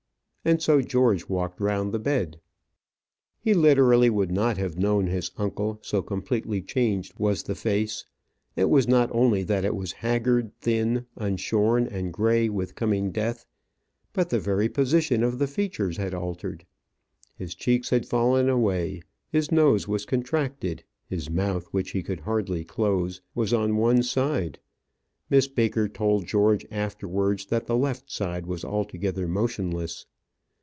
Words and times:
And 0.43 0.59
so 0.59 0.81
George 0.81 1.29
walked 1.29 1.59
round 1.61 1.91
the 1.93 1.99
bed. 1.99 2.41
He 3.37 3.53
literally 3.53 4.09
would 4.09 4.31
not 4.31 4.57
have 4.57 4.75
known 4.75 5.05
his 5.05 5.29
uncle, 5.37 5.77
so 5.83 6.01
completely 6.01 6.63
changed 6.63 7.13
was 7.19 7.43
the 7.43 7.53
face. 7.53 8.05
It 8.55 8.67
was 8.67 8.87
not 8.87 9.11
only 9.13 9.43
that 9.43 9.63
it 9.63 9.75
was 9.75 9.91
haggard, 9.91 10.51
thin, 10.59 11.05
unshorn, 11.15 11.85
and 11.85 12.11
gray 12.11 12.49
with 12.49 12.73
coming 12.73 13.11
death; 13.11 13.45
but 14.13 14.31
the 14.31 14.39
very 14.39 14.67
position 14.67 15.21
of 15.21 15.37
the 15.37 15.45
features 15.45 15.97
had 15.97 16.15
altered. 16.15 16.65
His 17.37 17.53
cheeks 17.53 17.91
had 17.91 18.07
fallen 18.07 18.49
away; 18.49 19.03
his 19.29 19.51
nose 19.51 19.87
was 19.87 20.07
contracted; 20.07 20.83
his 21.05 21.29
mouth, 21.29 21.67
which 21.69 21.91
he 21.91 22.01
could 22.01 22.21
hardly 22.21 22.63
close, 22.65 23.21
was 23.35 23.53
on 23.53 23.77
one 23.77 24.01
side. 24.01 24.57
Miss 25.29 25.47
Baker 25.47 25.87
told 25.87 26.25
George 26.25 26.65
afterwards 26.71 27.45
that 27.45 27.67
the 27.67 27.77
left 27.77 28.09
side 28.09 28.47
was 28.47 28.65
altogether 28.65 29.27
motionless. 29.27 30.07